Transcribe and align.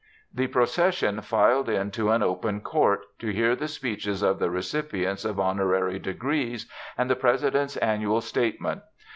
The 0.33 0.47
procession 0.47 1.21
filed 1.21 1.69
in 1.69 1.91
to 1.91 2.09
an 2.09 2.23
open 2.23 2.61
court, 2.61 3.05
to 3.19 3.27
hear 3.29 3.55
the 3.55 3.67
speeches 3.67 4.23
of 4.23 4.39
the 4.39 4.49
recipients 4.49 5.23
of 5.25 5.39
honorary 5.39 5.99
degrees, 5.99 6.65
and 6.97 7.07
the 7.07 7.15
President's 7.15 7.77
annual 7.77 8.21
statement. 8.21 8.81